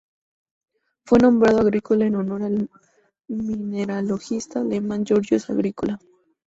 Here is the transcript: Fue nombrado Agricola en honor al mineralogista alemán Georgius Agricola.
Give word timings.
Fue 1.05 1.19
nombrado 1.19 1.59
Agricola 1.59 2.07
en 2.07 2.15
honor 2.15 2.41
al 2.41 2.71
mineralogista 3.27 4.61
alemán 4.61 5.05
Georgius 5.05 5.47
Agricola. 5.51 5.99